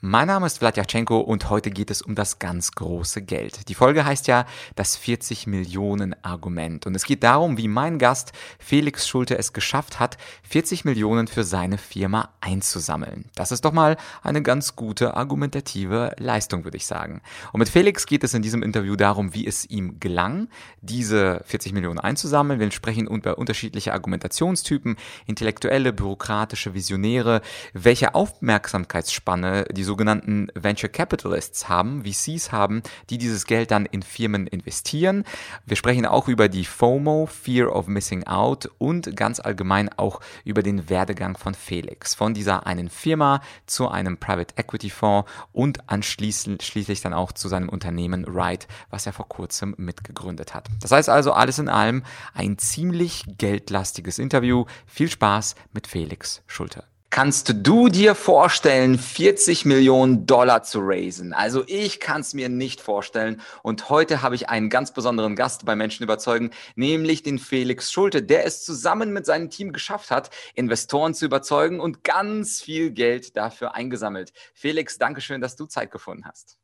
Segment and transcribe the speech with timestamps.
[0.00, 3.68] Mein Name ist Vladyachenko und heute geht es um das ganz große Geld.
[3.68, 4.46] Die Folge heißt ja
[4.76, 8.30] das 40 Millionen Argument und es geht darum, wie mein Gast
[8.60, 13.24] Felix Schulte es geschafft hat, 40 Millionen für seine Firma einzusammeln.
[13.34, 17.20] Das ist doch mal eine ganz gute argumentative Leistung, würde ich sagen.
[17.52, 20.46] Und mit Felix geht es in diesem Interview darum, wie es ihm gelang,
[20.80, 22.60] diese 40 Millionen einzusammeln.
[22.60, 24.94] Wir sprechen über unterschiedliche Argumentationstypen,
[25.26, 27.40] intellektuelle, bürokratische, Visionäre,
[27.72, 34.46] welche Aufmerksamkeitsspanne die sogenannten Venture Capitalists haben, VCs haben, die dieses Geld dann in Firmen
[34.46, 35.24] investieren.
[35.64, 40.62] Wir sprechen auch über die FOMO, Fear of Missing Out und ganz allgemein auch über
[40.62, 42.14] den Werdegang von Felix.
[42.14, 47.48] Von dieser einen Firma zu einem Private Equity Fonds und anschließend schließlich dann auch zu
[47.48, 50.68] seinem Unternehmen Ride, was er vor kurzem mitgegründet hat.
[50.82, 52.02] Das heißt also alles in allem
[52.34, 54.66] ein ziemlich geldlastiges Interview.
[54.86, 56.84] Viel Spaß mit Felix Schulte.
[57.10, 61.32] Kannst du dir vorstellen, 40 Millionen Dollar zu raisen?
[61.32, 63.40] Also ich kann es mir nicht vorstellen.
[63.62, 68.22] Und heute habe ich einen ganz besonderen Gast bei Menschen überzeugen, nämlich den Felix Schulte,
[68.22, 73.38] der es zusammen mit seinem Team geschafft hat, Investoren zu überzeugen und ganz viel Geld
[73.38, 74.34] dafür eingesammelt.
[74.52, 76.58] Felix, danke schön, dass du Zeit gefunden hast.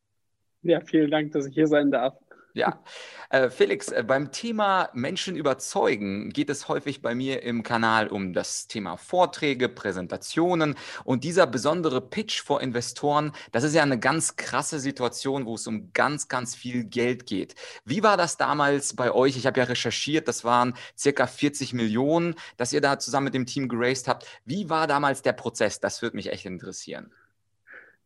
[0.60, 2.14] Ja, vielen Dank, dass ich hier sein darf.
[2.56, 2.80] Ja,
[3.30, 8.32] äh, Felix, äh, beim Thema Menschen überzeugen geht es häufig bei mir im Kanal um
[8.32, 13.32] das Thema Vorträge, Präsentationen und dieser besondere Pitch vor Investoren.
[13.50, 17.56] Das ist ja eine ganz krasse Situation, wo es um ganz, ganz viel Geld geht.
[17.84, 19.36] Wie war das damals bei euch?
[19.36, 23.46] Ich habe ja recherchiert, das waren circa 40 Millionen, dass ihr da zusammen mit dem
[23.46, 24.28] Team geraced habt.
[24.44, 25.80] Wie war damals der Prozess?
[25.80, 27.10] Das würde mich echt interessieren.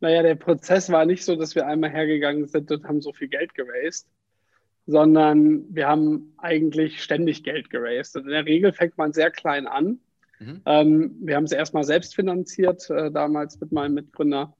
[0.00, 3.28] Naja, der Prozess war nicht so, dass wir einmal hergegangen sind und haben so viel
[3.28, 4.06] Geld geraced
[4.88, 8.16] sondern wir haben eigentlich ständig Geld geraced.
[8.16, 10.00] Und in der Regel fängt man sehr klein an.
[10.40, 10.62] Mhm.
[10.66, 14.56] Ähm, wir haben es erstmal selbst finanziert, äh, damals mit meinem Mitgründer.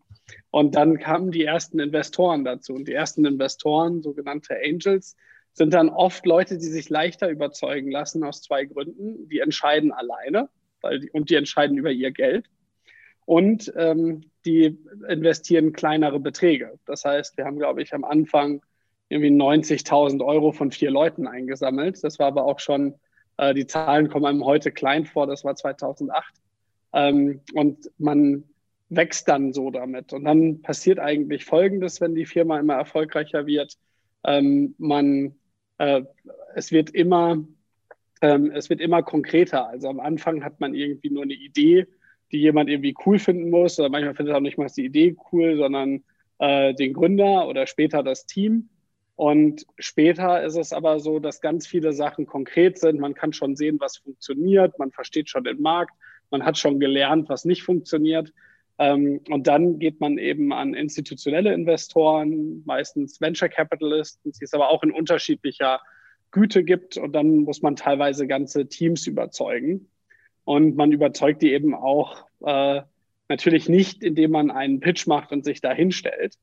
[0.50, 2.74] Und dann kamen die ersten Investoren dazu.
[2.74, 5.16] Und die ersten Investoren, sogenannte Angels,
[5.54, 9.28] sind dann oft Leute, die sich leichter überzeugen lassen aus zwei Gründen.
[9.28, 10.48] Die entscheiden alleine
[10.82, 12.46] weil die, und die entscheiden über ihr Geld.
[13.24, 16.78] Und ähm, die investieren kleinere Beträge.
[16.86, 18.62] Das heißt, wir haben, glaube ich, am Anfang
[19.08, 22.02] irgendwie 90.000 Euro von vier Leuten eingesammelt.
[22.02, 22.94] Das war aber auch schon,
[23.38, 26.34] äh, die Zahlen kommen einem heute klein vor, das war 2008.
[26.92, 28.44] Ähm, und man
[28.90, 30.12] wächst dann so damit.
[30.12, 33.74] Und dann passiert eigentlich Folgendes, wenn die Firma immer erfolgreicher wird.
[34.24, 35.34] Ähm, man,
[35.78, 36.02] äh,
[36.54, 37.44] es wird immer,
[38.22, 39.68] ähm, es wird immer konkreter.
[39.68, 41.86] Also am Anfang hat man irgendwie nur eine Idee,
[42.32, 43.78] die jemand irgendwie cool finden muss.
[43.78, 46.02] Oder manchmal findet er auch nicht mal die Idee cool, sondern
[46.38, 48.68] äh, den Gründer oder später das Team.
[49.18, 53.00] Und später ist es aber so, dass ganz viele Sachen konkret sind.
[53.00, 54.78] Man kann schon sehen, was funktioniert.
[54.78, 55.92] Man versteht schon den Markt.
[56.30, 58.32] Man hat schon gelernt, was nicht funktioniert.
[58.78, 64.70] Ähm, und dann geht man eben an institutionelle Investoren, meistens Venture Capitalisten, die es aber
[64.70, 65.80] auch in unterschiedlicher
[66.30, 66.96] Güte gibt.
[66.96, 69.88] Und dann muss man teilweise ganze Teams überzeugen.
[70.44, 72.82] Und man überzeugt die eben auch äh,
[73.28, 76.36] natürlich nicht, indem man einen Pitch macht und sich da hinstellt,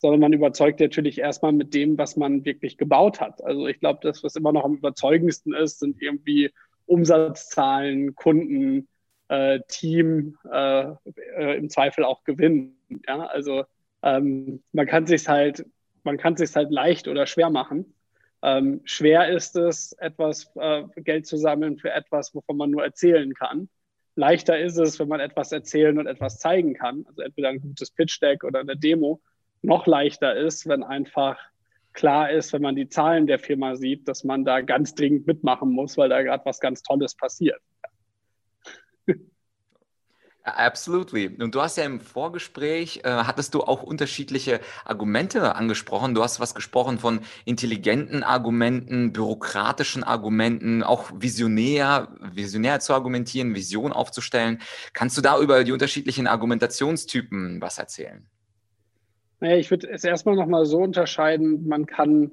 [0.00, 3.44] sondern man überzeugt natürlich erstmal mit dem, was man wirklich gebaut hat.
[3.44, 6.50] Also ich glaube, das, was immer noch am überzeugendsten ist, sind irgendwie
[6.86, 8.88] Umsatzzahlen, Kunden,
[9.28, 10.92] äh, Team, äh,
[11.36, 12.76] äh, im Zweifel auch Gewinn.
[13.06, 13.64] Ja, also
[14.02, 15.66] ähm, man kann sich halt,
[16.02, 17.94] man kann sich halt leicht oder schwer machen.
[18.42, 23.34] Ähm, schwer ist es, etwas äh, Geld zu sammeln für etwas, wovon man nur erzählen
[23.34, 23.68] kann.
[24.16, 27.04] Leichter ist es, wenn man etwas erzählen und etwas zeigen kann.
[27.06, 29.20] Also entweder ein gutes Pitch Deck oder eine Demo
[29.62, 31.38] noch leichter ist, wenn einfach
[31.92, 35.70] klar ist, wenn man die Zahlen der Firma sieht, dass man da ganz dringend mitmachen
[35.70, 37.60] muss, weil da gerade was ganz Tolles passiert.
[40.42, 41.28] Absolutely.
[41.42, 46.14] Und du hast ja im Vorgespräch, äh, hattest du auch unterschiedliche Argumente angesprochen.
[46.14, 53.92] Du hast was gesprochen von intelligenten Argumenten, bürokratischen Argumenten, auch visionär, visionär zu argumentieren, Vision
[53.92, 54.60] aufzustellen.
[54.94, 58.26] Kannst du da über die unterschiedlichen Argumentationstypen was erzählen?
[59.40, 62.30] Naja, ich würde es erstmal nochmal so unterscheiden, man kann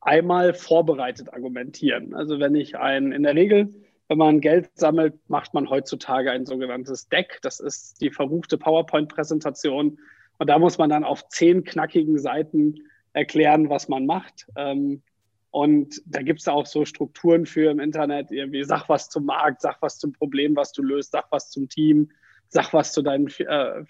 [0.00, 2.14] einmal vorbereitet argumentieren.
[2.14, 3.74] Also wenn ich ein, in der Regel,
[4.08, 7.40] wenn man Geld sammelt, macht man heutzutage ein sogenanntes Deck.
[7.42, 9.98] Das ist die verruchte PowerPoint-Präsentation.
[10.38, 12.76] Und da muss man dann auf zehn knackigen Seiten
[13.12, 14.46] erklären, was man macht.
[14.56, 15.02] Ähm,
[15.50, 19.62] und da gibt es auch so Strukturen für im Internet, irgendwie sag was zum Markt,
[19.62, 22.10] sag was zum Problem, was du löst, sag was zum Team,
[22.48, 23.82] sag was zu deinen, äh, äh,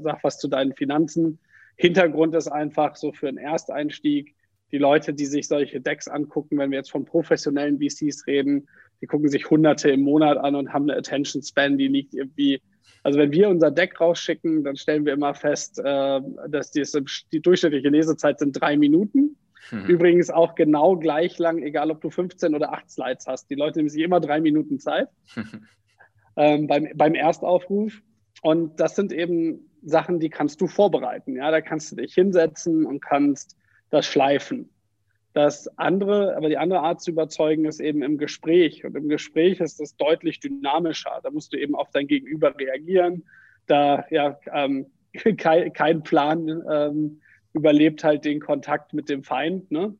[0.00, 1.38] sag was zu deinen Finanzen.
[1.80, 4.34] Hintergrund ist einfach so für einen Ersteinstieg,
[4.70, 8.68] die Leute, die sich solche Decks angucken, wenn wir jetzt von professionellen VCs reden,
[9.00, 12.60] die gucken sich Hunderte im Monat an und haben eine Attention Span, die liegt irgendwie
[13.02, 16.84] also wenn wir unser Deck rausschicken, dann stellen wir immer fest, äh, dass die,
[17.32, 19.36] die durchschnittliche Lesezeit sind drei Minuten.
[19.70, 19.86] Mhm.
[19.86, 23.48] Übrigens auch genau gleich lang, egal ob du 15 oder 8 Slides hast.
[23.48, 25.08] Die Leute nehmen sich immer drei Minuten Zeit
[26.36, 28.02] ähm, beim, beim Erstaufruf.
[28.42, 31.36] Und das sind eben Sachen, die kannst du vorbereiten.
[31.36, 33.56] Ja, da kannst du dich hinsetzen und kannst
[33.90, 34.70] das schleifen.
[35.32, 38.84] Das andere, aber die andere Art zu überzeugen, ist eben im Gespräch.
[38.84, 41.20] Und im Gespräch ist es deutlich dynamischer.
[41.22, 43.24] Da musst du eben auf dein Gegenüber reagieren.
[43.66, 44.86] Da ja ähm,
[45.36, 47.20] kein, kein Plan ähm,
[47.52, 49.70] überlebt halt den Kontakt mit dem Feind.
[49.70, 49.94] Ne?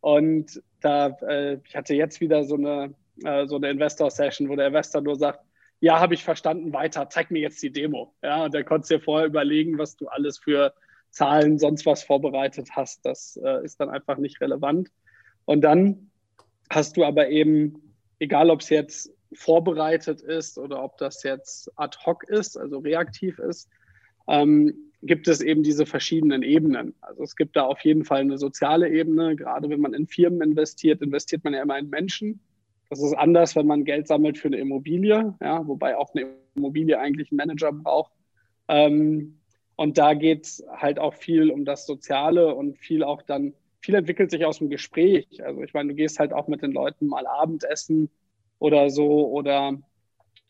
[0.00, 2.94] Und da, äh, ich hatte jetzt wieder so eine,
[3.24, 5.40] äh, so eine Investor-Session, wo der Investor nur sagt,
[5.80, 8.14] ja, habe ich verstanden, weiter, zeig mir jetzt die Demo.
[8.22, 10.72] Ja, und der konnte dir vorher überlegen, was du alles für
[11.10, 13.04] Zahlen, sonst was vorbereitet hast.
[13.04, 14.90] Das äh, ist dann einfach nicht relevant.
[15.44, 16.10] Und dann
[16.70, 21.96] hast du aber eben, egal ob es jetzt vorbereitet ist oder ob das jetzt ad
[22.04, 23.68] hoc ist, also reaktiv ist,
[24.28, 26.94] ähm, gibt es eben diese verschiedenen Ebenen.
[27.00, 29.36] Also es gibt da auf jeden Fall eine soziale Ebene.
[29.36, 32.40] Gerade wenn man in Firmen investiert, investiert man ja immer in Menschen.
[32.88, 36.98] Das ist anders, wenn man Geld sammelt für eine Immobilie, ja, wobei auch eine Immobilie
[36.98, 38.12] eigentlich einen Manager braucht.
[38.68, 39.40] Ähm,
[39.76, 43.94] und da geht es halt auch viel um das Soziale und viel auch dann, viel
[43.94, 45.44] entwickelt sich aus dem Gespräch.
[45.44, 48.08] Also ich meine, du gehst halt auch mit den Leuten mal Abendessen
[48.58, 49.76] oder so oder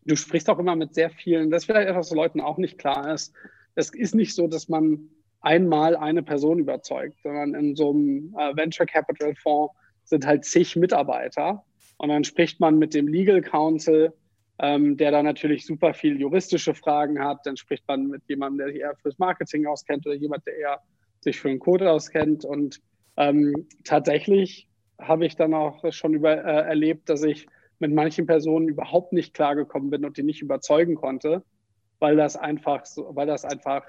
[0.04, 2.78] du sprichst auch immer mit sehr vielen, das ist vielleicht etwas, was Leuten auch nicht
[2.78, 3.34] klar ist.
[3.74, 5.10] Es ist nicht so, dass man
[5.40, 9.74] einmal eine Person überzeugt, sondern in so einem äh, Venture Capital Fonds
[10.04, 11.64] sind halt zig Mitarbeiter
[11.98, 14.12] und dann spricht man mit dem Legal Counsel,
[14.58, 17.44] ähm, der da natürlich super viel juristische Fragen hat.
[17.44, 20.81] Dann spricht man mit jemandem, der sich eher fürs Marketing auskennt oder jemand, der eher
[21.20, 22.44] sich für den Code auskennt.
[22.44, 22.81] Und
[23.16, 27.46] ähm, tatsächlich habe ich dann auch schon über, äh, erlebt, dass ich
[27.78, 31.43] mit manchen Personen überhaupt nicht klargekommen bin und die nicht überzeugen konnte,
[31.98, 33.82] weil das einfach, so, weil das einfach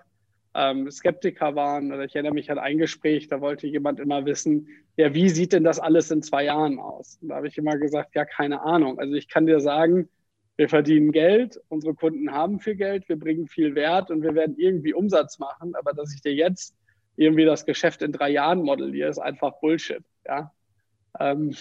[0.54, 1.92] ähm, Skeptiker waren.
[1.92, 5.54] Oder ich erinnere mich an ein Gespräch, da wollte jemand immer wissen, ja, wie sieht
[5.54, 7.20] denn das alles in zwei Jahren aus?
[7.22, 9.00] Und da habe ich immer gesagt, ja, keine Ahnung.
[9.00, 10.10] Also ich kann dir sagen,
[10.56, 14.56] wir verdienen Geld, unsere Kunden haben viel Geld, wir bringen viel Wert und wir werden
[14.58, 15.76] irgendwie Umsatz machen.
[15.76, 16.76] Aber dass ich dir jetzt
[17.16, 20.04] irgendwie das Geschäft in drei Jahren modelliere, ist einfach Bullshit.
[20.26, 20.52] Ja?
[21.20, 21.56] Ähm,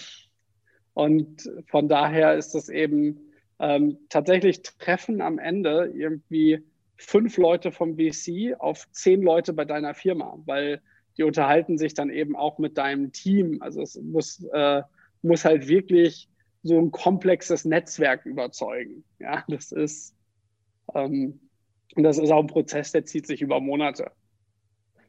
[0.93, 6.63] und von daher ist das eben ähm, tatsächlich Treffen am Ende irgendwie
[6.97, 10.81] fünf Leute vom VC auf zehn Leute bei deiner Firma, weil
[11.17, 13.61] die unterhalten sich dann eben auch mit deinem Team.
[13.61, 14.81] Also es muss, äh,
[15.21, 16.29] muss halt wirklich
[16.63, 19.03] so ein komplexes Netzwerk überzeugen.
[19.19, 20.15] Ja, das ist,
[20.93, 21.39] ähm,
[21.95, 24.11] und das ist auch ein Prozess, der zieht sich über Monate.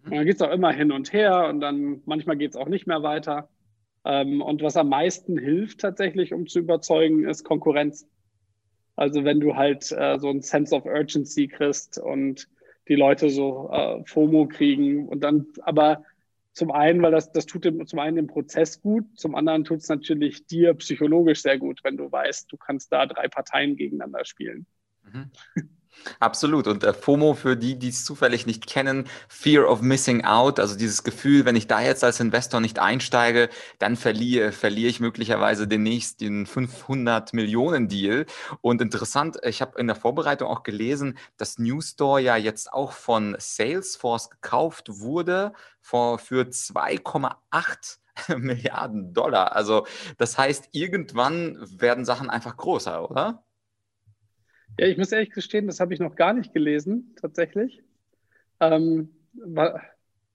[0.05, 2.69] Und dann geht es auch immer hin und her und dann manchmal geht es auch
[2.69, 3.51] nicht mehr weiter.
[4.05, 8.09] Ähm, und was am meisten hilft tatsächlich, um zu überzeugen, ist Konkurrenz.
[8.99, 12.49] Also wenn du halt äh, so ein Sense of Urgency kriegst und
[12.89, 16.05] die Leute so äh, FOMO kriegen und dann aber
[16.53, 19.79] zum einen, weil das, das tut dem, zum einen dem Prozess gut, zum anderen tut
[19.79, 24.25] es natürlich dir psychologisch sehr gut, wenn du weißt, du kannst da drei Parteien gegeneinander
[24.25, 24.67] spielen.
[25.05, 25.31] Mhm.
[26.21, 26.67] Absolut.
[26.67, 30.77] Und äh, FOMO für die, die es zufällig nicht kennen, Fear of Missing Out, also
[30.77, 33.49] dieses Gefühl, wenn ich da jetzt als Investor nicht einsteige,
[33.79, 38.27] dann verliere, verliere ich möglicherweise den 500 Millionen Deal.
[38.61, 43.37] Und interessant, ich habe in der Vorbereitung auch gelesen, dass Newstore ja jetzt auch von
[43.39, 47.99] Salesforce gekauft wurde für, für 2,8
[48.37, 49.55] Milliarden Dollar.
[49.55, 49.87] Also
[50.17, 53.45] das heißt, irgendwann werden Sachen einfach größer, oder?
[54.79, 57.83] Ja, ich muss ehrlich gestehen, das habe ich noch gar nicht gelesen, tatsächlich.
[58.61, 59.83] Ähm, war,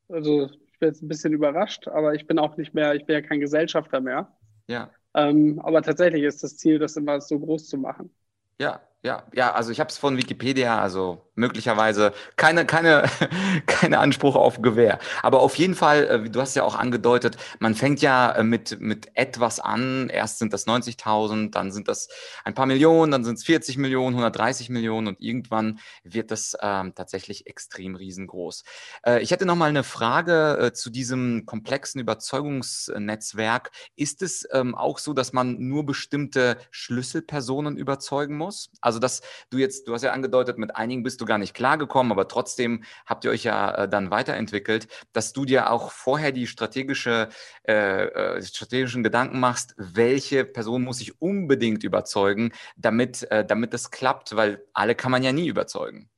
[0.10, 3.16] also ich bin jetzt ein bisschen überrascht, aber ich bin auch nicht mehr, ich bin
[3.16, 4.36] ja kein Gesellschafter mehr.
[4.68, 4.92] Ja.
[5.14, 8.14] Ähm, aber tatsächlich ist das Ziel, das immer so groß zu machen.
[8.60, 13.04] Ja, ja, ja, also ich habe es von Wikipedia, also möglicherweise keine, keine,
[13.66, 15.00] keine Anspruch auf Gewähr.
[15.22, 18.80] Aber auf jeden Fall, äh, du hast ja auch angedeutet, man fängt ja äh, mit,
[18.80, 20.10] mit etwas an.
[20.10, 22.10] Erst sind das 90.000, dann sind das
[22.44, 26.94] ein paar Millionen, dann sind es 40 Millionen, 130 Millionen und irgendwann wird das ähm,
[26.96, 28.64] tatsächlich extrem riesengroß.
[29.06, 33.72] Äh, ich hätte noch mal eine Frage äh, zu diesem komplexen Überzeugungsnetzwerk.
[33.96, 38.70] Ist es ähm, auch so, dass man nur bestimmte Schlüsselpersonen überzeugen muss?
[38.82, 42.12] Also, dass du jetzt, du hast ja angedeutet, mit einigen bist du gar nicht klargekommen,
[42.12, 46.48] aber trotzdem habt ihr euch ja äh, dann weiterentwickelt, dass du dir auch vorher die
[46.48, 47.30] strategische,
[47.68, 53.92] äh, äh, strategischen Gedanken machst, welche Person muss ich unbedingt überzeugen, damit, äh, damit das
[53.92, 56.10] klappt, weil alle kann man ja nie überzeugen.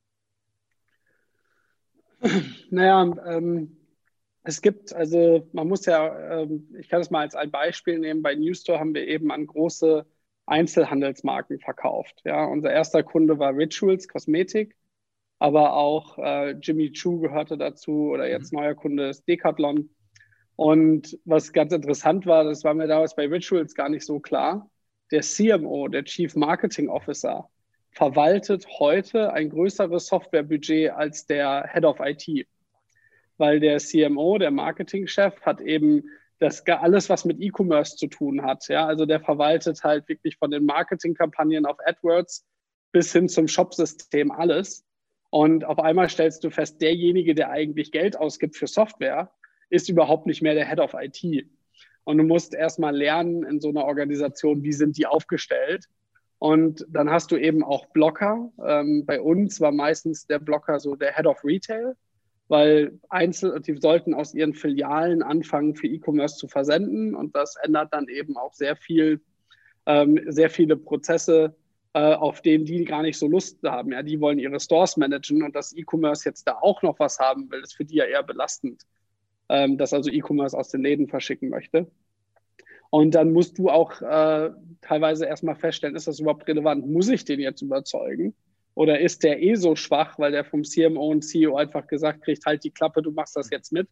[2.70, 3.78] Naja, ähm,
[4.44, 8.22] es gibt, also man muss ja, ähm, ich kann es mal als ein Beispiel nehmen,
[8.22, 10.06] bei Newstore haben wir eben an große
[10.46, 12.22] Einzelhandelsmarken verkauft.
[12.24, 14.76] Ja, unser erster Kunde war Rituals Kosmetik,
[15.40, 18.60] aber auch äh, Jimmy Choo gehörte dazu oder jetzt mhm.
[18.60, 19.90] neuer Kunde ist Decathlon.
[20.56, 24.70] Und was ganz interessant war, das war mir damals bei Rituals gar nicht so klar.
[25.12, 27.50] Der CMO, der Chief Marketing Officer,
[27.92, 32.48] verwaltet heute ein größeres Softwarebudget als der Head of IT.
[33.38, 36.04] Weil der CMO, der Marketingchef, hat eben
[36.40, 38.68] das alles, was mit E-Commerce zu tun hat.
[38.68, 42.46] Ja, also der verwaltet halt wirklich von den Marketingkampagnen auf AdWords
[42.92, 44.86] bis hin zum Shopsystem alles.
[45.30, 49.32] Und auf einmal stellst du fest, derjenige, der eigentlich Geld ausgibt für Software,
[49.70, 51.48] ist überhaupt nicht mehr der Head of IT.
[52.06, 55.86] Und du musst erstmal lernen in so einer Organisation, wie sind die aufgestellt.
[56.38, 58.52] Und dann hast du eben auch Blocker.
[58.64, 61.96] Ähm, bei uns war meistens der Blocker so der Head of Retail,
[62.48, 67.16] weil Einzel die sollten aus ihren Filialen anfangen, für E-Commerce zu versenden.
[67.16, 69.22] Und das ändert dann eben auch sehr viel,
[69.86, 71.56] ähm, sehr viele Prozesse,
[71.94, 73.92] äh, auf denen die gar nicht so Lust haben.
[73.92, 77.50] Ja, die wollen ihre Stores managen und dass E-Commerce jetzt da auch noch was haben
[77.50, 78.84] will, ist für die ja eher belastend
[79.50, 81.88] ähm, das also E-Commerce aus den Läden verschicken möchte.
[82.90, 86.88] Und dann musst du auch äh, teilweise erstmal feststellen, ist das überhaupt relevant?
[86.88, 88.36] Muss ich den jetzt überzeugen?
[88.76, 92.46] Oder ist der eh so schwach, weil der vom CMO und CEO einfach gesagt kriegt,
[92.46, 93.88] halt die Klappe, du machst das jetzt mit?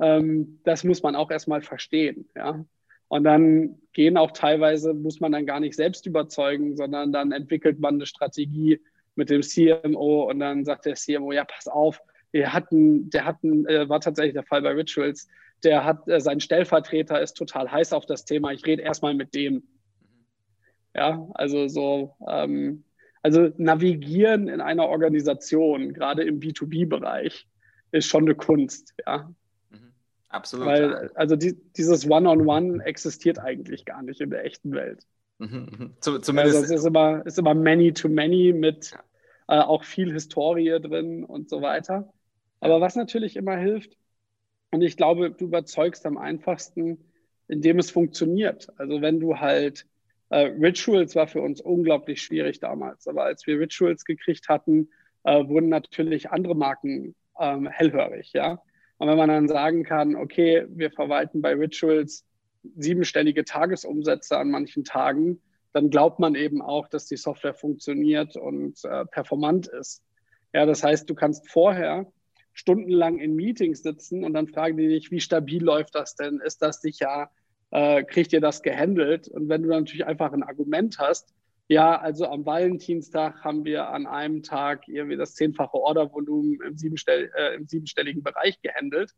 [0.00, 2.28] Ähm, das muss man auch erstmal verstehen.
[2.36, 2.64] Ja?
[3.06, 7.78] Und dann gehen auch teilweise, muss man dann gar nicht selbst überzeugen, sondern dann entwickelt
[7.78, 8.80] man eine Strategie
[9.14, 12.00] mit dem CMO und dann sagt der CMO, ja, pass auf,
[12.32, 15.28] wir hatten, der hatten, äh, war tatsächlich der Fall bei Rituals,
[15.64, 19.34] der hat, äh, sein Stellvertreter ist total heiß auf das Thema, ich rede erstmal mit
[19.34, 19.62] dem.
[20.94, 22.84] Ja, also so, ähm,
[23.22, 27.48] also navigieren in einer Organisation, gerade im B2B-Bereich,
[27.90, 29.30] ist schon eine Kunst, ja.
[29.70, 29.92] Mhm.
[30.28, 30.66] Absolut.
[30.66, 35.04] Weil, also die, dieses One-on-One -on -One existiert eigentlich gar nicht in der echten Welt.
[35.38, 35.68] Mhm.
[35.70, 35.92] mhm.
[36.00, 36.56] Zumindest.
[36.56, 38.92] Also es ist immer, ist immer Many-to-Many mit
[39.48, 42.12] äh, auch viel Historie drin und so weiter.
[42.60, 43.96] Aber was natürlich immer hilft,
[44.70, 46.98] und ich glaube, du überzeugst am einfachsten,
[47.46, 48.68] indem es funktioniert.
[48.76, 49.86] Also wenn du halt
[50.30, 54.90] äh, Rituals war für uns unglaublich schwierig damals, aber als wir Rituals gekriegt hatten,
[55.24, 58.62] äh, wurden natürlich andere Marken ähm, hellhörig, ja.
[58.98, 62.26] Und wenn man dann sagen kann, okay, wir verwalten bei Rituals
[62.76, 65.40] siebenstellige Tagesumsätze an manchen Tagen,
[65.72, 70.02] dann glaubt man eben auch, dass die Software funktioniert und äh, performant ist.
[70.52, 72.10] Ja, das heißt, du kannst vorher
[72.52, 76.40] stundenlang in Meetings sitzen und dann fragen die dich, wie stabil läuft das denn?
[76.40, 77.30] Ist das sicher?
[77.70, 79.28] Äh, kriegt ihr das gehandelt?
[79.28, 81.34] Und wenn du natürlich einfach ein Argument hast,
[81.68, 87.30] ja, also am Valentinstag haben wir an einem Tag irgendwie das zehnfache Ordervolumen im, siebenstell
[87.36, 89.14] äh, im siebenstelligen Bereich gehandelt,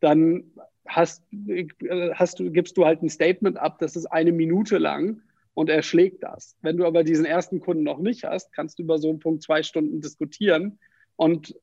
[0.00, 0.44] dann
[0.86, 1.66] hast, äh,
[2.14, 5.20] hast du, gibst du halt ein Statement ab, das ist eine Minute lang
[5.52, 6.56] und er schlägt das.
[6.62, 9.42] Wenn du aber diesen ersten Kunden noch nicht hast, kannst du über so einen Punkt
[9.42, 10.78] zwei Stunden diskutieren
[11.16, 11.54] und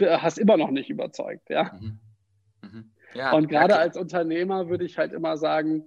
[0.00, 1.72] hast immer noch nicht überzeugt, ja.
[1.80, 2.00] Mhm.
[2.62, 2.90] Mhm.
[3.14, 5.84] Ja und gerade ja, als Unternehmer würde ich halt immer sagen,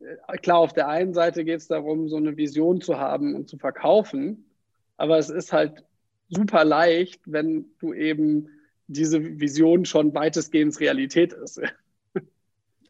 [0.00, 3.48] äh, klar, auf der einen Seite geht es darum, so eine Vision zu haben und
[3.48, 4.50] zu verkaufen,
[4.96, 5.84] aber es ist halt
[6.28, 8.48] super leicht, wenn du eben
[8.86, 11.60] diese Vision schon weitestgehend Realität ist.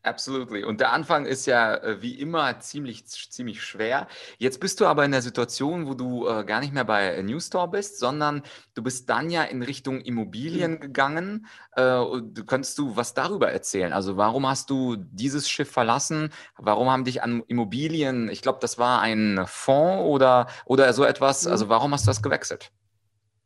[0.03, 0.65] Absolutely.
[0.65, 4.09] Und der Anfang ist ja äh, wie immer ziemlich, ziemlich schwer.
[4.39, 7.39] Jetzt bist du aber in der Situation, wo du äh, gar nicht mehr bei New
[7.39, 8.43] Store bist, sondern
[8.75, 10.81] du bist dann ja in Richtung Immobilien mhm.
[10.81, 11.47] gegangen.
[11.73, 12.03] Äh,
[12.47, 13.93] könntest du was darüber erzählen?
[13.93, 16.31] Also warum hast du dieses Schiff verlassen?
[16.57, 21.45] Warum haben dich an Immobilien, ich glaube, das war ein Fonds oder, oder so etwas,
[21.45, 21.53] mhm.
[21.53, 22.73] also warum hast du das gewechselt?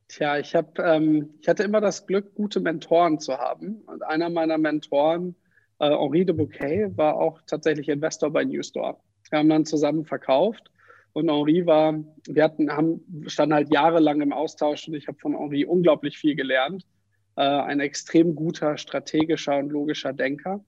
[0.06, 3.82] Tja, ich, hab, ähm, ich hatte immer das Glück, gute Mentoren zu haben.
[3.87, 5.34] Und einer meiner Mentoren,
[5.84, 8.96] äh, Henri de Bouquet war auch tatsächlich Investor bei Newstore.
[9.30, 10.70] Wir haben dann zusammen verkauft
[11.12, 11.94] und Henri war,
[12.26, 16.34] wir hatten, haben, standen halt jahrelang im Austausch und ich habe von Henri unglaublich viel
[16.34, 16.84] gelernt.
[17.36, 20.64] Äh, ein extrem guter, strategischer und logischer Denker.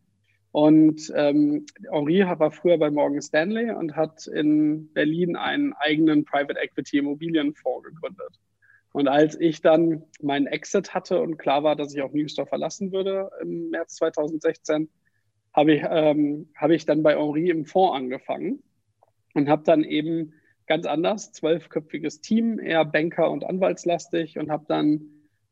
[0.52, 6.58] Und ähm, Henri war früher bei Morgan Stanley und hat in Berlin einen eigenen Private
[6.58, 8.40] Equity Immobilienfonds gegründet.
[8.92, 12.92] Und als ich dann meinen Exit hatte und klar war, dass ich auch Newstore verlassen
[12.92, 14.88] würde im März 2016,
[15.56, 18.62] habe ich, ähm, hab ich dann bei Henri im Fonds angefangen
[19.34, 20.34] und habe dann eben
[20.66, 25.00] ganz anders, zwölfköpfiges Team, eher Banker- und Anwaltslastig und habe dann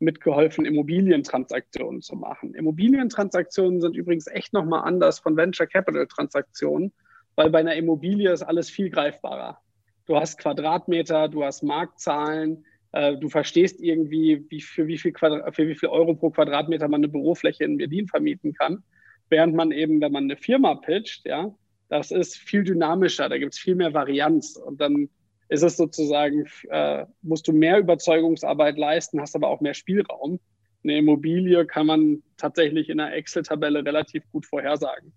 [0.01, 2.55] mitgeholfen, Immobilientransaktionen zu machen.
[2.55, 6.93] Immobilientransaktionen sind übrigens echt nochmal anders von Venture Capital Transaktionen,
[7.37, 9.59] weil bei einer Immobilie ist alles viel greifbarer.
[10.05, 15.69] Du hast Quadratmeter, du hast Marktzahlen, äh, du verstehst irgendwie, wie, für, wie viel für
[15.69, 18.83] wie viel Euro pro Quadratmeter man eine Bürofläche in Berlin vermieten kann.
[19.31, 21.55] Während man eben, wenn man eine Firma pitcht, ja,
[21.89, 24.57] Das ist viel dynamischer, da gibt es viel mehr Varianz.
[24.57, 25.09] Und dann
[25.49, 30.41] ist es sozusagen, äh, musst du mehr Überzeugungsarbeit leisten, hast aber auch mehr Spielraum.
[30.83, 35.13] Eine Immobilie kann man tatsächlich in einer Excel-Tabelle relativ gut vorhersagen.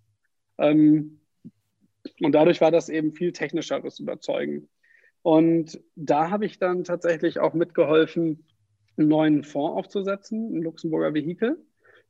[0.57, 1.19] Ähm,
[2.21, 4.69] und dadurch war das eben viel technischeres Überzeugen.
[5.23, 8.45] Und da habe ich dann tatsächlich auch mitgeholfen,
[8.97, 11.57] einen neuen Fonds aufzusetzen, ein Luxemburger Vehikel.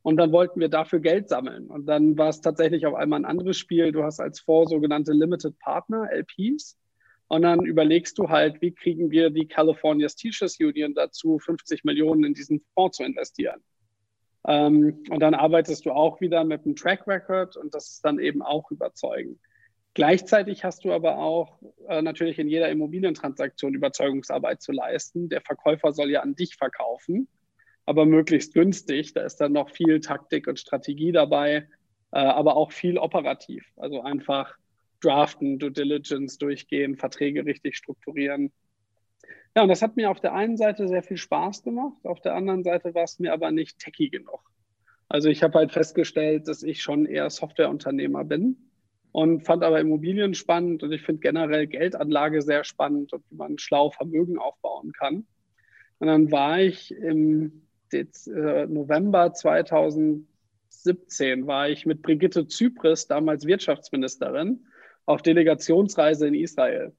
[0.02, 1.66] Und dann wollten wir dafür Geld sammeln.
[1.66, 3.92] Und dann war es tatsächlich auf einmal ein anderes Spiel.
[3.92, 6.78] Du hast als Fonds sogenannte Limited Partner, LPs.
[7.28, 12.24] Und dann überlegst du halt, wie kriegen wir die California Teachers Union dazu, 50 Millionen
[12.24, 13.60] in diesen Fonds zu investieren.
[14.46, 18.18] Ähm, und dann arbeitest du auch wieder mit einem Track Record und das ist dann
[18.18, 19.38] eben auch überzeugend.
[19.92, 25.28] Gleichzeitig hast du aber auch äh, natürlich in jeder Immobilientransaktion Überzeugungsarbeit zu leisten.
[25.28, 27.28] Der Verkäufer soll ja an dich verkaufen,
[27.88, 29.14] aber möglichst günstig.
[29.14, 31.68] Da ist dann noch viel Taktik und Strategie dabei,
[32.12, 33.64] äh, aber auch viel operativ.
[33.76, 34.54] Also einfach
[35.00, 38.52] draften, Due Diligence durchgehen, Verträge richtig strukturieren.
[39.56, 42.34] Ja, und das hat mir auf der einen Seite sehr viel Spaß gemacht, auf der
[42.34, 44.52] anderen Seite war es mir aber nicht techy genug.
[45.08, 48.70] Also ich habe halt festgestellt, dass ich schon eher Softwareunternehmer bin
[49.12, 53.56] und fand aber Immobilien spannend und ich finde generell Geldanlage sehr spannend und wie man
[53.58, 55.26] schlau Vermögen aufbauen kann.
[56.00, 64.66] Und dann war ich im November 2017 war ich mit Brigitte Zypris, damals Wirtschaftsministerin,
[65.06, 66.92] auf Delegationsreise in Israel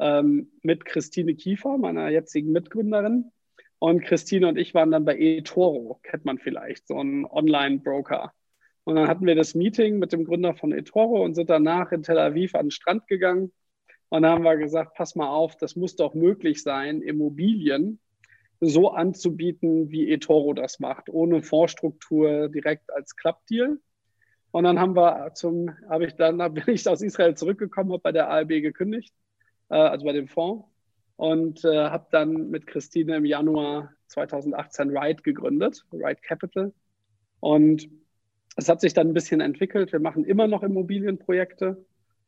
[0.00, 3.30] ähm, mit Christine Kiefer, meiner jetzigen Mitgründerin.
[3.78, 8.32] Und Christine und ich waren dann bei eToro, kennt man vielleicht, so ein Online-Broker.
[8.84, 12.02] Und dann hatten wir das Meeting mit dem Gründer von eToro und sind danach in
[12.02, 13.52] Tel Aviv an den Strand gegangen.
[14.08, 18.00] Und dann haben wir gesagt, pass mal auf, das muss doch möglich sein, Immobilien
[18.60, 23.78] so anzubieten, wie eToro das macht, ohne Fondsstruktur direkt als Klappdeal.
[24.52, 28.12] Und dann haben wir zum, habe ich dann, bin ich aus Israel zurückgekommen, habe bei
[28.12, 29.14] der ALB gekündigt,
[29.70, 30.66] äh, also bei dem Fonds,
[31.16, 36.72] und äh, habe dann mit Christine im Januar 2018 Ride gegründet, Ride Capital.
[37.40, 37.88] Und
[38.56, 39.92] es hat sich dann ein bisschen entwickelt.
[39.92, 41.84] Wir machen immer noch Immobilienprojekte,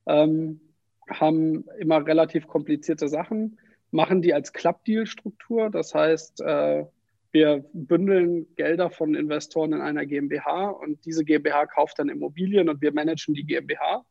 [0.06, 0.60] ähm,
[1.08, 3.58] haben immer relativ komplizierte Sachen,
[3.92, 5.70] machen die als Club-Deal-Struktur.
[5.70, 6.84] Das heißt, äh,
[7.30, 12.82] wir bündeln Gelder von Investoren in einer GmbH und diese GmbH kauft dann Immobilien und
[12.82, 14.04] wir managen die GmbH,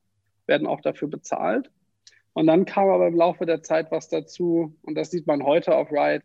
[0.47, 1.69] werden auch dafür bezahlt.
[2.33, 5.75] Und dann kam aber im Laufe der Zeit was dazu, und das sieht man heute
[5.75, 6.23] auf Ride.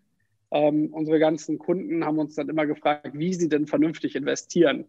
[0.52, 4.86] Ähm, unsere ganzen Kunden haben uns dann immer gefragt, wie sie denn vernünftig investieren.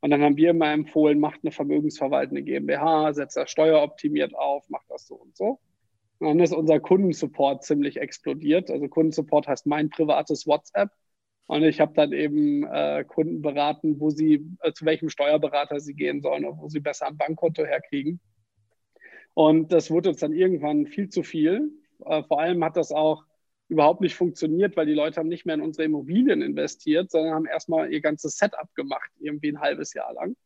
[0.00, 4.90] Und dann haben wir immer empfohlen, macht eine vermögensverwaltende GmbH, setzt das steueroptimiert auf, macht
[4.90, 5.60] das so und so.
[6.22, 8.70] Und dann ist unser Kundensupport ziemlich explodiert.
[8.70, 10.90] Also Kundensupport heißt mein privates WhatsApp.
[11.46, 15.94] Und ich habe dann eben äh, Kunden beraten, wo sie, äh, zu welchem Steuerberater sie
[15.94, 18.20] gehen sollen und wo sie besser ein Bankkonto herkriegen.
[19.34, 21.72] Und das wurde uns dann irgendwann viel zu viel.
[22.04, 23.24] Äh, vor allem hat das auch
[23.66, 27.46] überhaupt nicht funktioniert, weil die Leute haben nicht mehr in unsere Immobilien investiert, sondern haben
[27.46, 30.36] erstmal ihr ganzes Setup gemacht, irgendwie ein halbes Jahr lang.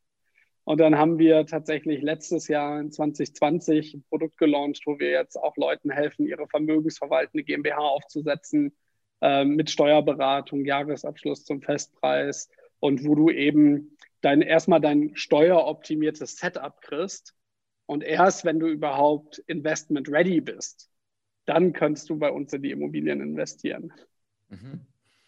[0.67, 5.37] Und dann haben wir tatsächlich letztes Jahr in 2020 ein Produkt gelauncht, wo wir jetzt
[5.37, 8.77] auch Leuten helfen, ihre vermögensverwaltende GmbH aufzusetzen,
[9.21, 12.51] äh, mit Steuerberatung, Jahresabschluss zum Festpreis
[12.81, 17.37] und wo du eben dein, erstmal dein steueroptimiertes Setup kriegst.
[17.87, 20.91] Und erst wenn du überhaupt investment ready bist,
[21.45, 23.93] dann kannst du bei uns in die Immobilien investieren.
[24.49, 24.81] Mhm.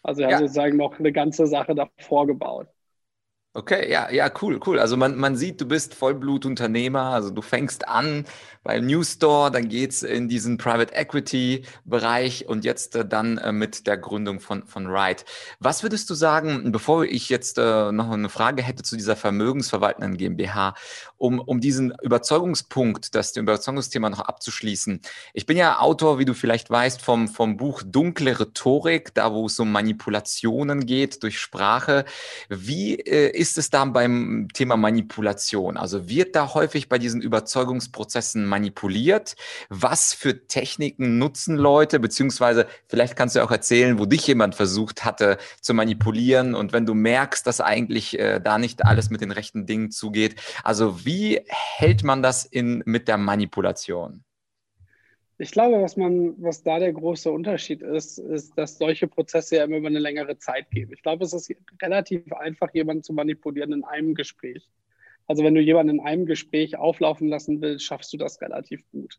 [0.03, 2.67] Also ja, sozusagen noch eine ganze Sache davor gebaut.
[3.55, 4.77] Okay, ja, ja, cool, cool.
[4.77, 8.25] Also man, man sieht, du bist Vollblutunternehmer, also du fängst an
[8.63, 13.51] beim New Store, dann geht's in diesen Private Equity Bereich und jetzt äh, dann äh,
[13.51, 15.23] mit der Gründung von, von Ride.
[15.59, 20.17] Was würdest du sagen, bevor ich jetzt äh, noch eine Frage hätte zu dieser vermögensverwaltenden
[20.17, 20.75] GmbH,
[21.17, 25.01] um, um diesen Überzeugungspunkt, das Überzeugungsthema noch abzuschließen.
[25.33, 29.47] Ich bin ja Autor, wie du vielleicht weißt, vom, vom Buch Dunkle Rhetorik, da wo
[29.47, 32.05] es um Manipulationen geht durch Sprache.
[32.47, 35.77] Wie äh, ist es da beim Thema Manipulation?
[35.77, 39.35] Also wird da häufig bei diesen Überzeugungsprozessen manipuliert?
[39.69, 41.99] Was für Techniken nutzen Leute?
[41.99, 46.85] Beziehungsweise vielleicht kannst du auch erzählen, wo dich jemand versucht hatte zu manipulieren und wenn
[46.85, 50.35] du merkst, dass eigentlich äh, da nicht alles mit den rechten Dingen zugeht.
[50.63, 54.25] Also wie hält man das in, mit der Manipulation?
[55.41, 59.63] Ich glaube, was man, was da der große Unterschied ist, ist, dass solche Prozesse ja
[59.63, 60.91] immer über eine längere Zeit gehen.
[60.91, 61.49] Ich glaube, es ist
[61.81, 64.69] relativ einfach, jemanden zu manipulieren in einem Gespräch.
[65.27, 69.17] Also wenn du jemanden in einem Gespräch auflaufen lassen willst, schaffst du das relativ gut.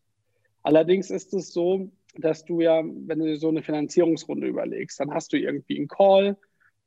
[0.62, 5.14] Allerdings ist es so, dass du ja, wenn du dir so eine Finanzierungsrunde überlegst, dann
[5.14, 6.36] hast du irgendwie einen Call,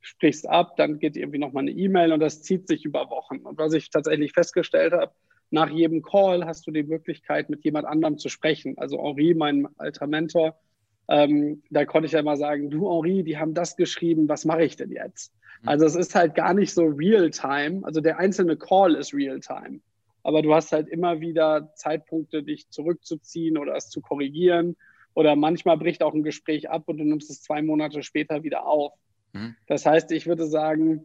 [0.01, 3.37] sprichst ab, dann geht irgendwie nochmal eine E-Mail und das zieht sich über Wochen.
[3.37, 5.11] Und was ich tatsächlich festgestellt habe,
[5.51, 8.77] nach jedem Call hast du die Möglichkeit, mit jemand anderem zu sprechen.
[8.77, 10.57] Also Henri, mein alter Mentor,
[11.07, 14.63] ähm, da konnte ich ja immer sagen, du Henri, die haben das geschrieben, was mache
[14.63, 15.33] ich denn jetzt?
[15.61, 15.69] Mhm.
[15.69, 17.81] Also es ist halt gar nicht so real-time.
[17.83, 19.79] Also der einzelne Call ist real-time.
[20.23, 24.77] Aber du hast halt immer wieder Zeitpunkte, dich zurückzuziehen oder es zu korrigieren.
[25.13, 28.65] Oder manchmal bricht auch ein Gespräch ab und du nimmst es zwei Monate später wieder
[28.65, 28.93] auf.
[29.33, 29.55] Mhm.
[29.67, 31.03] Das heißt, ich würde sagen,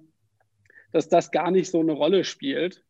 [0.93, 2.85] dass das gar nicht so eine Rolle spielt,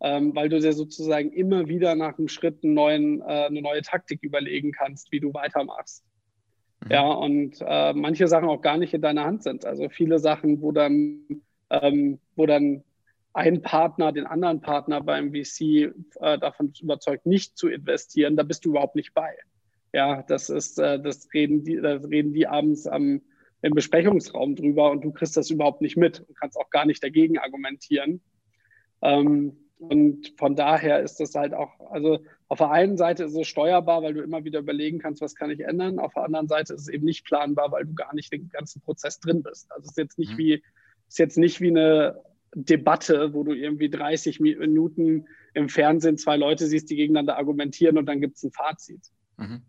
[0.00, 3.82] ähm, weil du dir sozusagen immer wieder nach einem Schritt einen neuen, äh, eine neue
[3.82, 6.04] Taktik überlegen kannst, wie du weitermachst.
[6.84, 6.90] Mhm.
[6.90, 9.64] Ja, und äh, manche Sachen auch gar nicht in deiner Hand sind.
[9.64, 12.82] Also viele Sachen, wo dann, ähm, wo dann
[13.32, 18.64] ein Partner den anderen Partner beim VC äh, davon überzeugt, nicht zu investieren, da bist
[18.64, 19.34] du überhaupt nicht bei.
[19.92, 23.20] Ja, das ist, äh, das reden die, das reden die abends am,
[23.62, 27.02] im Besprechungsraum drüber und du kriegst das überhaupt nicht mit und kannst auch gar nicht
[27.02, 28.20] dagegen argumentieren.
[29.02, 33.48] Ähm, und von daher ist das halt auch, also auf der einen Seite ist es
[33.48, 35.98] steuerbar, weil du immer wieder überlegen kannst, was kann ich ändern.
[35.98, 38.82] Auf der anderen Seite ist es eben nicht planbar, weil du gar nicht den ganzen
[38.82, 39.72] Prozess drin bist.
[39.72, 40.38] Also es ist jetzt nicht mhm.
[40.38, 40.62] wie,
[41.08, 42.22] ist jetzt nicht wie eine
[42.54, 48.06] Debatte, wo du irgendwie 30 Minuten im Fernsehen zwei Leute siehst, die gegeneinander argumentieren und
[48.06, 49.00] dann gibt es ein Fazit.
[49.38, 49.62] Mhm.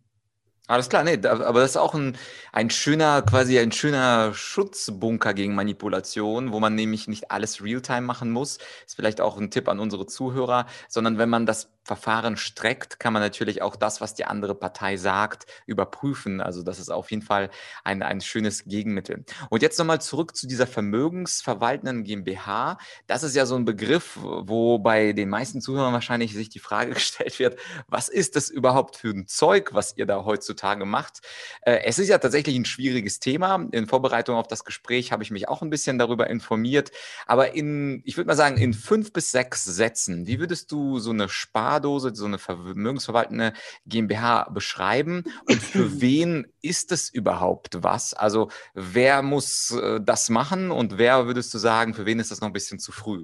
[0.67, 2.17] Alles klar, nee, aber das ist auch ein,
[2.53, 8.31] ein schöner, quasi ein schöner Schutzbunker gegen Manipulation, wo man nämlich nicht alles Realtime machen
[8.31, 8.57] muss.
[8.85, 13.11] Ist vielleicht auch ein Tipp an unsere Zuhörer, sondern wenn man das Verfahren streckt, kann
[13.11, 16.39] man natürlich auch das, was die andere Partei sagt, überprüfen.
[16.39, 17.49] Also das ist auf jeden Fall
[17.83, 19.25] ein, ein schönes Gegenmittel.
[19.49, 22.77] Und jetzt nochmal zurück zu dieser vermögensverwaltenden GmbH.
[23.07, 26.91] Das ist ja so ein Begriff, wo bei den meisten Zuhörern wahrscheinlich sich die Frage
[26.93, 31.21] gestellt wird, was ist das überhaupt für ein Zeug, was ihr da heutzutage macht?
[31.61, 33.67] Äh, es ist ja tatsächlich ein schwieriges Thema.
[33.71, 36.91] In Vorbereitung auf das Gespräch habe ich mich auch ein bisschen darüber informiert.
[37.25, 41.09] Aber in, ich würde mal sagen, in fünf bis sechs Sätzen, wie würdest du so
[41.09, 43.53] eine Spar Spardose, so eine vermögensverwaltende
[43.85, 45.23] GmbH beschreiben?
[45.47, 48.13] Und für wen ist es überhaupt was?
[48.13, 52.41] Also wer muss äh, das machen und wer würdest du sagen, für wen ist das
[52.41, 53.23] noch ein bisschen zu früh?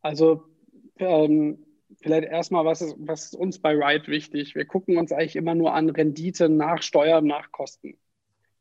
[0.00, 0.44] Also
[0.96, 1.58] ähm,
[2.00, 4.54] vielleicht erstmal, was ist, was ist uns bei Ride wichtig?
[4.54, 7.98] Wir gucken uns eigentlich immer nur an Rendite nach Steuern, nach Kosten.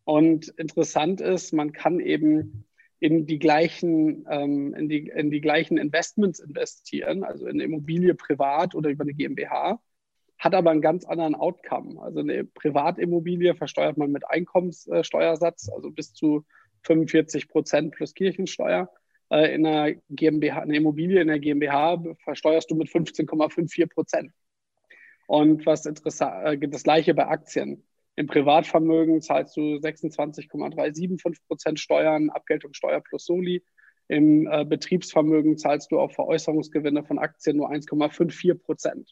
[0.03, 2.65] Und interessant ist, man kann eben
[3.01, 8.13] in die gleichen, ähm, in, die, in die gleichen Investments investieren, also in eine Immobilie
[8.13, 9.81] privat oder über eine GmbH,
[10.37, 11.99] hat aber einen ganz anderen Outcome.
[11.99, 16.45] Also eine Privatimmobilie versteuert man mit Einkommenssteuersatz, also bis zu
[16.83, 18.87] 45 Prozent plus Kirchensteuer.
[19.31, 24.31] Äh, in einer GmbH, eine Immobilie in der GmbH versteuerst du mit 15,54 Prozent.
[25.25, 27.83] Und was interessant, äh, das gleiche bei Aktien.
[28.15, 33.63] Im Privatvermögen zahlst du 26,375 Prozent Steuern, Abgeltungssteuer plus Soli.
[34.07, 39.11] Im äh, Betriebsvermögen zahlst du auf Veräußerungsgewinne von Aktien nur 1,54 Prozent.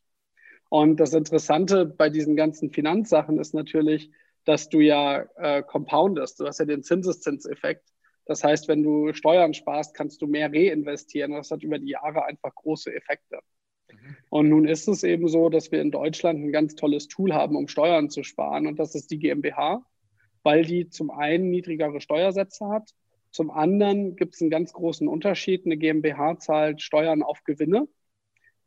[0.69, 4.11] Und das Interessante bei diesen ganzen Finanzsachen ist natürlich,
[4.45, 6.39] dass du ja äh, compoundest.
[6.39, 7.87] Du hast ja den Zinseszinseffekt.
[8.25, 11.31] Das heißt, wenn du Steuern sparst, kannst du mehr reinvestieren.
[11.31, 13.39] Das hat über die Jahre einfach große Effekte.
[14.29, 17.55] Und nun ist es eben so, dass wir in Deutschland ein ganz tolles Tool haben,
[17.55, 18.67] um Steuern zu sparen.
[18.67, 19.83] Und das ist die GmbH,
[20.43, 22.93] weil die zum einen niedrigere Steuersätze hat.
[23.31, 25.65] Zum anderen gibt es einen ganz großen Unterschied.
[25.65, 27.87] Eine GmbH zahlt Steuern auf Gewinne.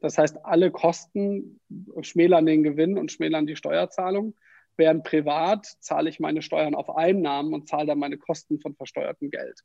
[0.01, 1.61] Das heißt, alle Kosten
[2.01, 4.35] schmälern den Gewinn und schmälern die Steuerzahlung.
[4.77, 9.31] Während privat zahle ich meine Steuern auf Einnahmen und zahle dann meine Kosten von versteuertem
[9.31, 9.61] Geld.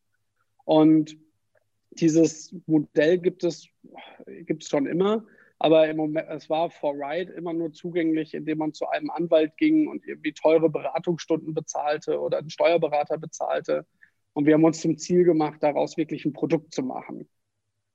[0.63, 1.17] Und
[1.91, 3.67] dieses Modell gibt es,
[4.27, 5.25] gibt es schon immer.
[5.59, 9.57] Aber im Moment, es war vor Ride immer nur zugänglich, indem man zu einem Anwalt
[9.57, 13.85] ging und irgendwie teure Beratungsstunden bezahlte oder einen Steuerberater bezahlte.
[14.33, 17.27] Und wir haben uns zum Ziel gemacht, daraus wirklich ein Produkt zu machen.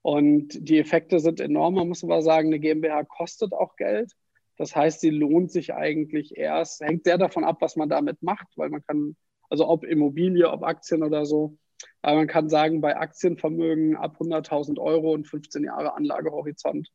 [0.03, 1.75] Und die Effekte sind enorm.
[1.75, 4.13] Man muss aber sagen, eine GmbH kostet auch Geld.
[4.57, 8.49] Das heißt, sie lohnt sich eigentlich erst, hängt sehr davon ab, was man damit macht,
[8.57, 9.17] weil man kann,
[9.49, 11.57] also ob Immobilie, ob Aktien oder so.
[12.01, 16.91] Aber man kann sagen, bei Aktienvermögen ab 100.000 Euro und 15 Jahre Anlagehorizont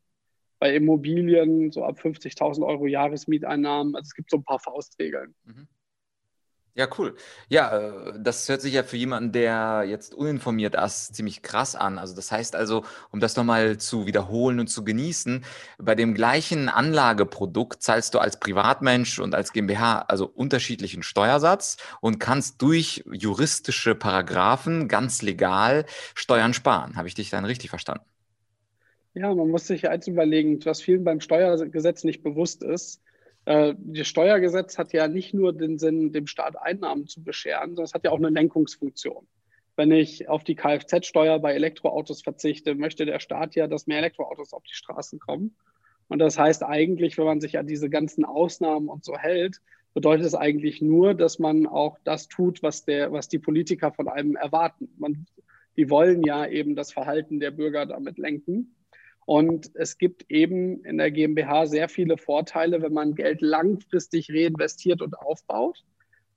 [0.58, 3.94] bei Immobilien so ab 50.000 Euro Jahresmieteinnahmen.
[3.94, 5.34] Also es gibt so ein paar Faustregeln.
[5.44, 5.68] Mhm.
[6.78, 7.16] Ja, cool.
[7.48, 11.98] Ja, äh, das hört sich ja für jemanden, der jetzt uninformiert ist, ziemlich krass an.
[11.98, 15.44] Also das heißt also, um das nochmal zu wiederholen und zu genießen,
[15.78, 22.20] bei dem gleichen Anlageprodukt zahlst du als Privatmensch und als GmbH also unterschiedlichen Steuersatz und
[22.20, 26.94] kannst durch juristische Paragraphen ganz legal Steuern sparen.
[26.94, 28.04] Habe ich dich dann richtig verstanden?
[29.14, 33.02] Ja, man muss sich eins überlegen, was vielen beim Steuergesetz nicht bewusst ist.
[33.46, 37.84] Äh, das Steuergesetz hat ja nicht nur den Sinn, dem Staat Einnahmen zu bescheren, sondern
[37.84, 39.26] es hat ja auch eine Lenkungsfunktion.
[39.76, 44.52] Wenn ich auf die Kfz-Steuer bei Elektroautos verzichte, möchte der Staat ja, dass mehr Elektroautos
[44.52, 45.56] auf die Straßen kommen.
[46.08, 49.60] Und das heißt eigentlich, wenn man sich an diese ganzen Ausnahmen und so hält,
[49.94, 54.08] bedeutet es eigentlich nur, dass man auch das tut, was, der, was die Politiker von
[54.08, 54.88] einem erwarten.
[54.98, 55.26] Man,
[55.76, 58.74] die wollen ja eben das Verhalten der Bürger damit lenken.
[59.28, 65.02] Und es gibt eben in der GmbH sehr viele Vorteile, wenn man Geld langfristig reinvestiert
[65.02, 65.84] und aufbaut.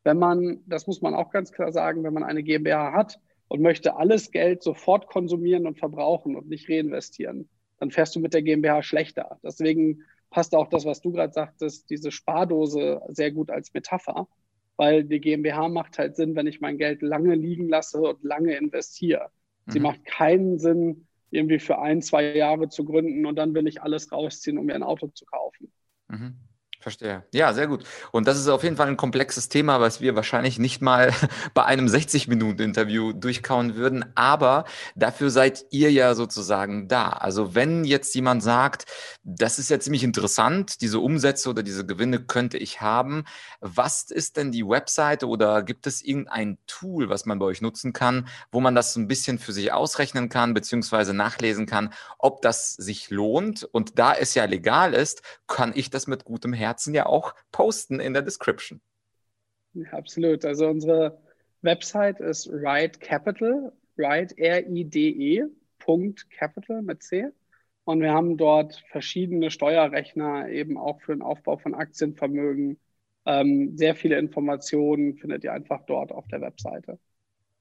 [0.03, 3.61] Wenn man, das muss man auch ganz klar sagen, wenn man eine GmbH hat und
[3.61, 7.47] möchte alles Geld sofort konsumieren und verbrauchen und nicht reinvestieren,
[7.79, 9.39] dann fährst du mit der GmbH schlechter.
[9.41, 14.27] Deswegen passt auch das, was du gerade sagtest, diese Spardose sehr gut als Metapher,
[14.75, 18.57] weil die GmbH macht halt Sinn, wenn ich mein Geld lange liegen lasse und lange
[18.57, 19.29] investiere.
[19.67, 19.83] Sie mhm.
[19.83, 24.11] macht keinen Sinn, irgendwie für ein, zwei Jahre zu gründen und dann will ich alles
[24.11, 25.71] rausziehen, um mir ein Auto zu kaufen.
[26.09, 26.35] Mhm.
[26.81, 27.23] Verstehe.
[27.31, 27.83] Ja, sehr gut.
[28.11, 31.13] Und das ist auf jeden Fall ein komplexes Thema, was wir wahrscheinlich nicht mal
[31.53, 34.03] bei einem 60-Minuten-Interview durchkauen würden.
[34.15, 34.65] Aber
[34.95, 37.09] dafür seid ihr ja sozusagen da.
[37.09, 38.87] Also wenn jetzt jemand sagt,
[39.23, 43.25] das ist ja ziemlich interessant, diese Umsätze oder diese Gewinne könnte ich haben.
[43.59, 47.93] Was ist denn die Webseite oder gibt es irgendein Tool, was man bei euch nutzen
[47.93, 52.73] kann, wo man das ein bisschen für sich ausrechnen kann, beziehungsweise nachlesen kann, ob das
[52.73, 53.65] sich lohnt?
[53.65, 57.35] Und da es ja legal ist, kann ich das mit gutem Herzen Herzen ja auch
[57.51, 58.81] posten in der Description.
[59.73, 60.45] Ja, absolut.
[60.45, 61.21] Also unsere
[61.61, 65.43] Website ist Ride Capital, Ride R-I-D-E,
[65.79, 67.27] Punkt Capital mit C.
[67.83, 72.79] Und wir haben dort verschiedene Steuerrechner eben auch für den Aufbau von Aktienvermögen.
[73.25, 76.99] Ähm, sehr viele Informationen findet ihr einfach dort auf der Webseite.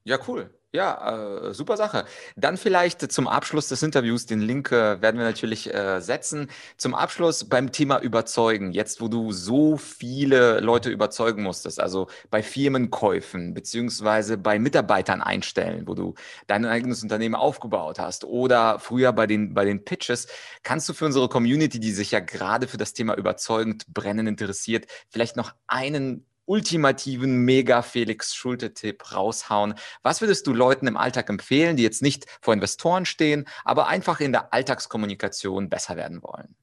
[0.03, 0.49] Ja, cool.
[0.73, 2.05] Ja, äh, super Sache.
[2.37, 6.49] Dann vielleicht zum Abschluss des Interviews, den Link äh, werden wir natürlich äh, setzen.
[6.77, 12.41] Zum Abschluss beim Thema Überzeugen, jetzt wo du so viele Leute überzeugen musstest, also bei
[12.41, 16.13] Firmenkäufen beziehungsweise bei Mitarbeitern einstellen, wo du
[16.47, 20.27] dein eigenes Unternehmen aufgebaut hast oder früher bei den, bei den Pitches,
[20.63, 24.85] kannst du für unsere Community, die sich ja gerade für das Thema überzeugend brennend interessiert,
[25.09, 29.73] vielleicht noch einen ultimativen Mega-Felix-Schulte-Tipp raushauen?
[30.03, 34.19] Was würdest du Leuten im Alltag empfehlen, die jetzt nicht vor Investoren stehen, aber einfach
[34.19, 36.53] in der Alltagskommunikation besser werden wollen?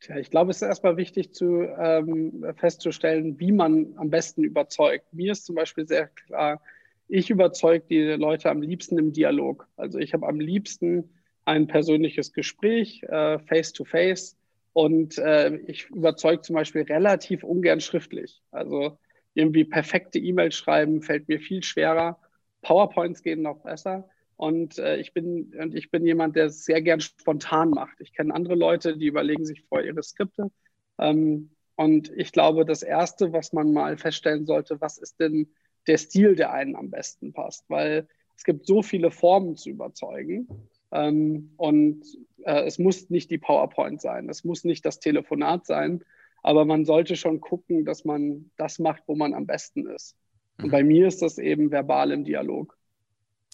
[0.00, 5.06] Tja, ich glaube, es ist erstmal wichtig zu, ähm, festzustellen, wie man am besten überzeugt.
[5.12, 6.60] Mir ist zum Beispiel sehr klar,
[7.06, 9.68] ich überzeuge die Leute am liebsten im Dialog.
[9.76, 11.10] Also ich habe am liebsten
[11.44, 14.36] ein persönliches Gespräch, äh, face to face,
[14.76, 18.42] und äh, ich überzeuge zum Beispiel relativ ungern schriftlich.
[18.50, 18.98] Also
[19.32, 22.20] irgendwie perfekte E-Mails schreiben fällt mir viel schwerer.
[22.60, 24.06] PowerPoints gehen noch besser.
[24.36, 27.98] Und äh, ich bin und ich bin jemand, der es sehr gern spontan macht.
[28.02, 30.50] Ich kenne andere Leute, die überlegen sich vor ihre Skripte.
[30.98, 35.54] Ähm, und ich glaube, das erste, was man mal feststellen sollte, was ist denn
[35.86, 37.64] der Stil, der einen am besten passt?
[37.68, 40.68] Weil es gibt so viele Formen zu überzeugen.
[40.92, 42.04] Ähm, und
[42.44, 46.04] äh, es muss nicht die PowerPoint sein, es muss nicht das Telefonat sein,
[46.42, 50.16] aber man sollte schon gucken, dass man das macht, wo man am besten ist.
[50.58, 50.70] Und mhm.
[50.70, 52.78] bei mir ist das eben verbal im Dialog.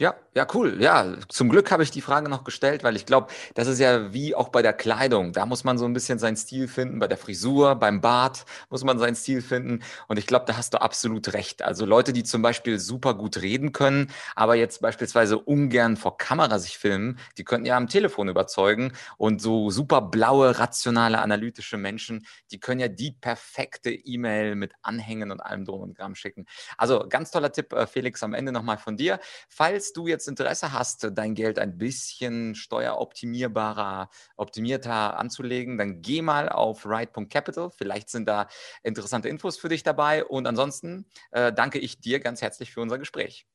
[0.00, 0.80] Ja, ja, cool.
[0.82, 4.12] Ja, zum Glück habe ich die Frage noch gestellt, weil ich glaube, das ist ja
[4.14, 5.32] wie auch bei der Kleidung.
[5.34, 6.98] Da muss man so ein bisschen seinen Stil finden.
[6.98, 9.80] Bei der Frisur, beim Bart muss man seinen Stil finden.
[10.08, 11.60] Und ich glaube, da hast du absolut recht.
[11.62, 16.58] Also Leute, die zum Beispiel super gut reden können, aber jetzt beispielsweise ungern vor Kamera
[16.58, 18.92] sich filmen, die könnten ja am Telefon überzeugen.
[19.18, 25.30] Und so super blaue, rationale, analytische Menschen, die können ja die perfekte E-Mail mit Anhängen
[25.30, 26.46] und allem drum und dran schicken.
[26.78, 29.20] Also ganz toller Tipp, äh, Felix, am Ende nochmal von dir.
[29.48, 36.22] Falls falls du jetzt Interesse hast, dein Geld ein bisschen steueroptimierbarer, optimierter anzulegen, dann geh
[36.22, 37.70] mal auf ride.capital.
[37.70, 38.46] Vielleicht sind da
[38.84, 40.24] interessante Infos für dich dabei.
[40.24, 43.46] Und ansonsten äh, danke ich dir ganz herzlich für unser Gespräch.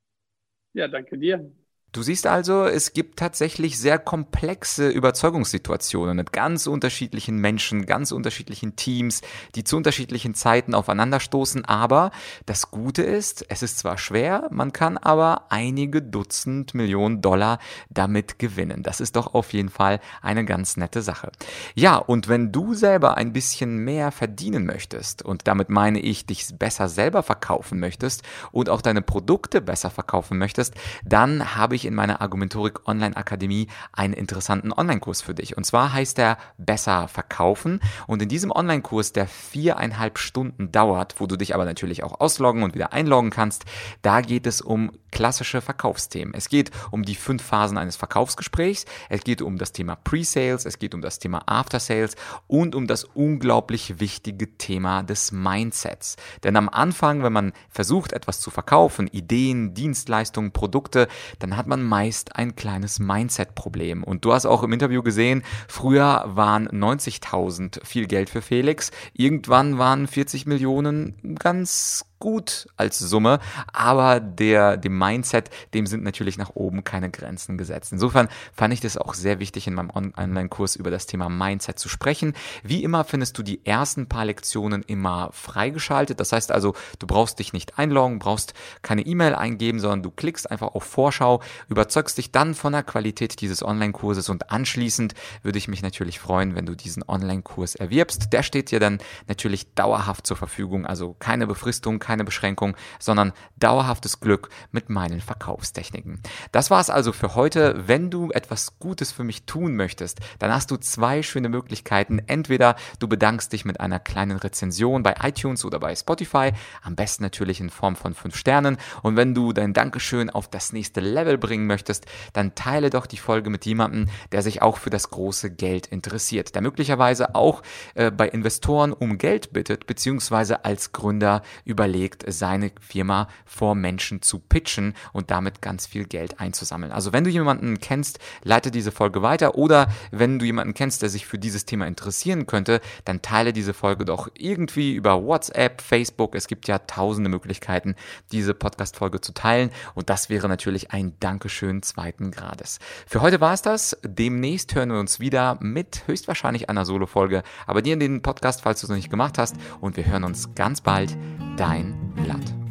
[0.74, 1.52] Ja, danke dir.
[1.94, 8.76] Du siehst also, es gibt tatsächlich sehr komplexe Überzeugungssituationen mit ganz unterschiedlichen Menschen, ganz unterschiedlichen
[8.76, 9.22] Teams,
[9.56, 11.64] die zu unterschiedlichen Zeiten aufeinanderstoßen.
[11.64, 12.12] Aber
[12.46, 17.58] das Gute ist, es ist zwar schwer, man kann aber einige Dutzend Millionen Dollar
[17.90, 18.84] damit gewinnen.
[18.84, 21.32] Das ist doch auf jeden Fall eine ganz nette Sache.
[21.74, 26.48] Ja, und wenn du selber ein bisschen mehr verdienen möchtest, und damit meine ich, dich
[26.60, 30.74] besser selber verkaufen möchtest und auch deine Produkte besser verkaufen möchtest,
[31.06, 35.56] dann habe ich in meiner Argumentorik Online Akademie einen interessanten Online-Kurs für dich.
[35.56, 37.80] Und zwar heißt er Besser verkaufen.
[38.08, 42.64] Und in diesem Online-Kurs, der viereinhalb Stunden dauert, wo du dich aber natürlich auch ausloggen
[42.64, 43.66] und wieder einloggen kannst,
[44.02, 46.34] da geht es um klassische Verkaufsthemen.
[46.34, 48.86] Es geht um die fünf Phasen eines Verkaufsgesprächs.
[49.10, 50.66] Es geht um das Thema Pre-Sales.
[50.66, 52.16] Es geht um das Thema After-Sales
[52.48, 56.18] und um das unglaublich wichtige Thema des Mindsets.
[56.44, 61.08] Denn am Anfang, wenn man versucht, etwas zu verkaufen, Ideen, Dienstleistungen, Produkte,
[61.40, 64.04] dann hat man meist ein kleines Mindset-Problem.
[64.04, 68.92] Und du hast auch im Interview gesehen, früher waren 90.000 viel Geld für Felix.
[69.14, 73.40] Irgendwann waren 40 Millionen ganz gut als Summe,
[73.74, 77.92] aber der, dem Mindset, dem sind natürlich nach oben keine Grenzen gesetzt.
[77.92, 81.90] Insofern fand ich das auch sehr wichtig, in meinem Online-Kurs über das Thema Mindset zu
[81.90, 82.34] sprechen.
[82.64, 86.20] Wie immer findest du die ersten paar Lektionen immer freigeschaltet.
[86.20, 90.50] Das heißt also, du brauchst dich nicht einloggen, brauchst keine E-Mail eingeben, sondern du klickst
[90.50, 95.68] einfach auf Vorschau, überzeugst dich dann von der Qualität dieses Online-Kurses und anschließend würde ich
[95.68, 98.34] mich natürlich freuen, wenn du diesen Online-Kurs erwirbst.
[98.34, 104.22] Der steht dir dann natürlich dauerhaft zur Verfügung, also keine Befristung, keine Beschränkung, sondern dauerhaftes
[104.22, 106.22] Glück mit meinen Verkaufstechniken.
[106.54, 107.84] Das war's also für heute.
[107.86, 112.20] Wenn du etwas Gutes für mich tun möchtest, dann hast du zwei schöne Möglichkeiten.
[112.26, 117.24] Entweder du bedankst dich mit einer kleinen Rezension bei iTunes oder bei Spotify, am besten
[117.24, 118.78] natürlich in Form von fünf Sternen.
[119.04, 123.18] Und wenn du dein Dankeschön auf das nächste Level bringen möchtest, dann teile doch die
[123.18, 127.64] Folge mit jemandem, der sich auch für das große Geld interessiert, der möglicherweise auch
[127.96, 134.22] äh, bei Investoren um Geld bittet, beziehungsweise als Gründer überlegt, überlegt, seine Firma vor Menschen
[134.22, 136.92] zu pitchen und damit ganz viel Geld einzusammeln.
[136.92, 141.10] Also wenn du jemanden kennst, leite diese Folge weiter oder wenn du jemanden kennst, der
[141.10, 146.36] sich für dieses Thema interessieren könnte, dann teile diese Folge doch irgendwie über WhatsApp, Facebook.
[146.36, 147.96] Es gibt ja tausende Möglichkeiten,
[148.32, 152.80] diese Podcast-Folge zu teilen und das wäre natürlich ein Dankeschön zweiten Grades.
[153.08, 153.98] Für heute war es das.
[154.04, 158.82] Demnächst hören wir uns wieder mit höchstwahrscheinlich einer Solo-Folge, aber dir in den Podcast, falls
[158.82, 161.18] du es noch nicht gemacht hast und wir hören uns ganz bald.
[161.58, 162.67] Dein Blatt.